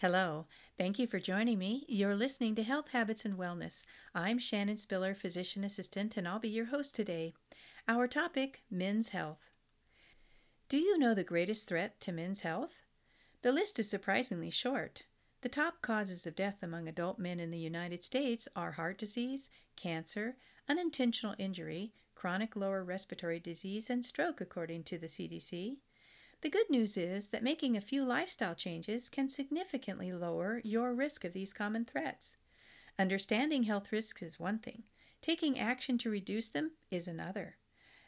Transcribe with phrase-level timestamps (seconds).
[0.00, 0.46] Hello.
[0.78, 1.84] Thank you for joining me.
[1.86, 3.84] You're listening to Health Habits and Wellness.
[4.14, 7.34] I'm Shannon Spiller, physician assistant, and I'll be your host today.
[7.86, 9.50] Our topic men's health.
[10.70, 12.72] Do you know the greatest threat to men's health?
[13.42, 15.02] The list is surprisingly short.
[15.42, 19.50] The top causes of death among adult men in the United States are heart disease,
[19.76, 25.76] cancer, unintentional injury, chronic lower respiratory disease, and stroke, according to the CDC.
[26.42, 31.24] The good news is that making a few lifestyle changes can significantly lower your risk
[31.24, 32.38] of these common threats.
[32.98, 34.84] Understanding health risks is one thing,
[35.20, 37.56] taking action to reduce them is another.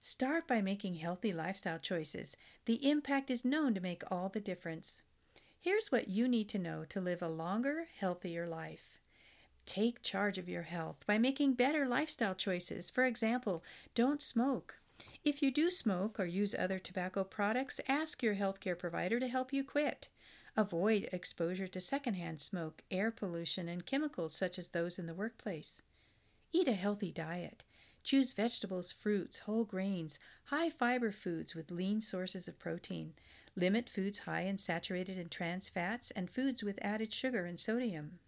[0.00, 2.36] Start by making healthy lifestyle choices.
[2.64, 5.02] The impact is known to make all the difference.
[5.60, 8.98] Here's what you need to know to live a longer, healthier life.
[9.66, 12.90] Take charge of your health by making better lifestyle choices.
[12.90, 13.64] For example,
[13.94, 14.76] don't smoke.
[15.26, 19.52] If you do smoke or use other tobacco products, ask your healthcare provider to help
[19.52, 20.08] you quit.
[20.56, 25.82] Avoid exposure to secondhand smoke, air pollution, and chemicals such as those in the workplace.
[26.52, 27.64] Eat a healthy diet.
[28.04, 33.12] Choose vegetables, fruits, whole grains, high fiber foods with lean sources of protein.
[33.56, 38.20] Limit foods high in saturated and trans fats and foods with added sugar and sodium.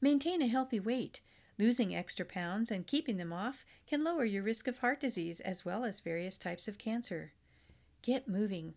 [0.00, 1.22] Maintain a healthy weight.
[1.58, 5.64] Losing extra pounds and keeping them off can lower your risk of heart disease as
[5.64, 7.32] well as various types of cancer.
[8.02, 8.74] Get moving.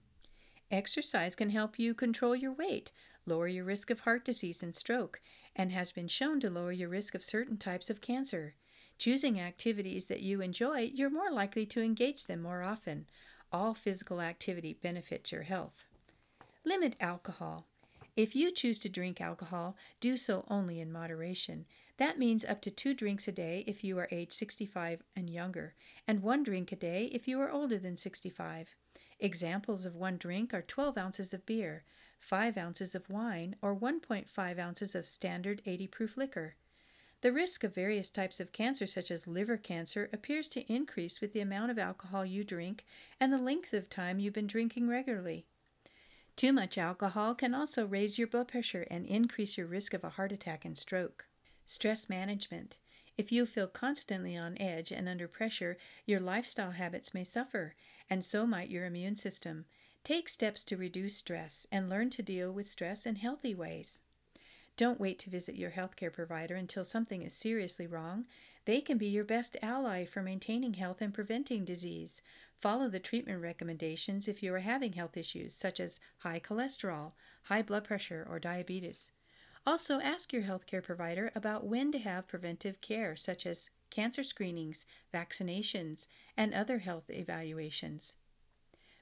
[0.72, 2.92] Exercise can help you control your weight,
[3.26, 5.22] lower your risk of heart disease and stroke,
[5.56, 8.56] and has been shown to lower your risk of certain types of cancer.
[8.98, 13.06] Choosing activities that you enjoy, you're more likely to engage them more often.
[13.52, 15.86] All physical activity benefits your health.
[16.64, 17.68] Limit alcohol.
[18.18, 21.66] If you choose to drink alcohol, do so only in moderation.
[21.96, 25.76] That means up to two drinks a day if you are age 65 and younger,
[26.06, 28.76] and one drink a day if you are older than 65.
[29.20, 31.86] Examples of one drink are 12 ounces of beer,
[32.20, 36.56] 5 ounces of wine, or 1.5 ounces of standard 80 proof liquor.
[37.22, 41.32] The risk of various types of cancer, such as liver cancer, appears to increase with
[41.32, 42.84] the amount of alcohol you drink
[43.20, 45.46] and the length of time you've been drinking regularly.
[46.42, 50.10] Too much alcohol can also raise your blood pressure and increase your risk of a
[50.10, 51.28] heart attack and stroke.
[51.68, 52.80] Stress management.
[53.16, 57.76] If you feel constantly on edge and under pressure, your lifestyle habits may suffer,
[58.10, 59.66] and so might your immune system.
[60.04, 64.00] Take steps to reduce stress and learn to deal with stress in healthy ways.
[64.78, 68.26] Don't wait to visit your healthcare provider until something is seriously wrong.
[68.66, 72.22] They can be your best ally for maintaining health and preventing disease.
[72.60, 77.14] Follow the treatment recommendations if you are having health issues such as high cholesterol,
[77.44, 79.12] high blood pressure, or diabetes.
[79.66, 84.86] Also, ask your healthcare provider about when to have preventive care, such as cancer screenings,
[85.14, 86.08] vaccinations,
[86.38, 88.16] and other health evaluations.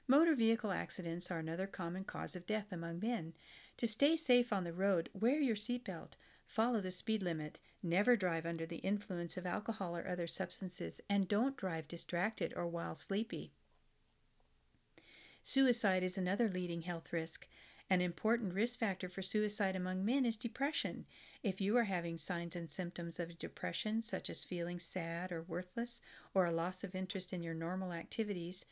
[0.06, 3.32] Motor vehicle accidents are another common cause of death among men.
[3.76, 6.12] To stay safe on the road, wear your seatbelt,
[6.46, 11.28] follow the speed limit, never drive under the influence of alcohol or other substances, and
[11.28, 13.52] don't drive distracted or while sleepy.
[15.42, 17.46] Suicide is another leading health risk.
[17.88, 21.06] An important risk factor for suicide among men is depression.
[21.42, 26.00] If you are having signs and symptoms of depression, such as feeling sad or worthless,
[26.34, 28.64] or a loss of interest in your normal activities,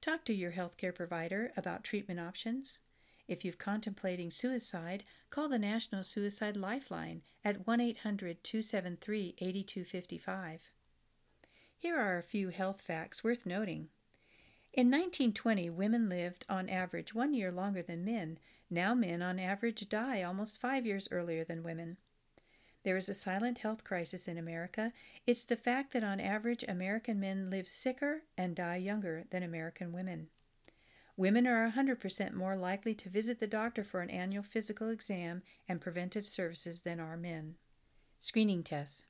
[0.00, 2.80] talk to your healthcare provider about treatment options.
[3.28, 10.60] If you're contemplating suicide, call the National Suicide Lifeline at 1 800 273 8255.
[11.76, 13.88] Here are a few health facts worth noting.
[14.72, 18.38] In 1920, women lived on average one year longer than men.
[18.70, 21.96] Now, men on average die almost five years earlier than women.
[22.84, 24.92] There is a silent health crisis in America.
[25.26, 29.92] It's the fact that on average, American men live sicker and die younger than American
[29.92, 30.28] women.
[31.18, 35.80] Women are 100% more likely to visit the doctor for an annual physical exam and
[35.80, 37.54] preventive services than are men.
[38.18, 39.06] Screening tests.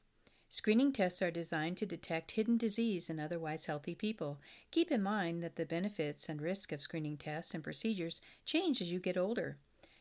[0.49, 4.41] Screening tests are designed to detect hidden disease in otherwise healthy people.
[4.71, 8.93] Keep in mind that the benefits and risk of screening tests and procedures change as
[8.93, 9.59] you get older.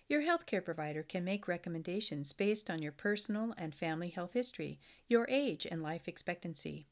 [0.08, 5.26] Your healthcare provider can make recommendations based on your personal and family health history, your
[5.28, 6.86] age, and life expectancy.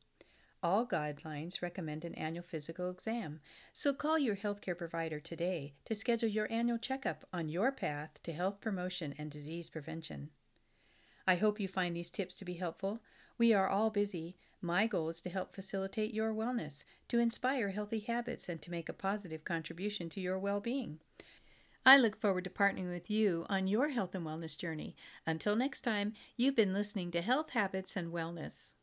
[0.64, 3.42] All guidelines recommend an annual physical exam,
[3.74, 8.32] so call your healthcare provider today to schedule your annual checkup on your path to
[8.32, 10.30] health promotion and disease prevention.
[11.28, 13.02] I hope you find these tips to be helpful.
[13.38, 14.38] We are all busy.
[14.62, 18.88] My goal is to help facilitate your wellness, to inspire healthy habits, and to make
[18.88, 21.00] a positive contribution to your well being.
[21.86, 24.96] I look forward to partnering with you on your health and wellness journey.
[25.28, 28.76] Until next time, you've been listening to Health Habits and Wellness.